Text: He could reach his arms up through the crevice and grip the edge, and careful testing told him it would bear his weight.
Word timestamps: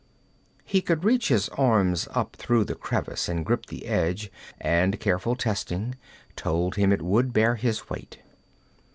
He 0.65 0.81
could 0.81 1.03
reach 1.03 1.27
his 1.27 1.47
arms 1.49 2.07
up 2.09 2.35
through 2.35 2.63
the 2.63 2.73
crevice 2.73 3.29
and 3.29 3.45
grip 3.45 3.67
the 3.67 3.85
edge, 3.85 4.31
and 4.59 4.99
careful 4.99 5.35
testing 5.35 5.93
told 6.35 6.73
him 6.75 6.91
it 6.91 7.03
would 7.03 7.33
bear 7.33 7.53
his 7.55 7.87
weight. 7.87 8.17